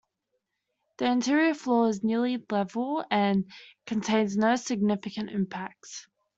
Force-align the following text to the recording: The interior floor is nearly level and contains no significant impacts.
The 0.97 1.05
interior 1.05 1.53
floor 1.53 1.89
is 1.89 2.03
nearly 2.03 2.43
level 2.49 3.05
and 3.11 3.51
contains 3.85 4.35
no 4.35 4.55
significant 4.55 5.29
impacts. 5.29 6.07